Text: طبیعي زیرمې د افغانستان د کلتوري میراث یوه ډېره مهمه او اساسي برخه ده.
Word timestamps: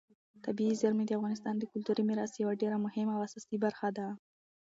طبیعي 0.45 0.73
زیرمې 0.81 1.03
د 1.05 1.11
افغانستان 1.17 1.55
د 1.57 1.63
کلتوري 1.71 2.03
میراث 2.09 2.31
یوه 2.41 2.53
ډېره 2.61 2.77
مهمه 2.85 3.13
او 3.15 3.21
اساسي 3.27 3.57
برخه 3.65 3.87
ده. 3.97 4.07